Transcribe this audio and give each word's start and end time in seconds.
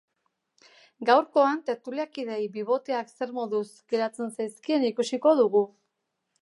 Gaurkoan, 1.09 1.59
tertuliakideei 1.67 2.39
biboteak 2.57 3.15
zer 3.19 3.35
moduz 3.37 3.65
geratzen 3.95 4.35
zaizkien 4.39 4.89
ikusiko 4.93 5.37
dugu. 5.45 5.65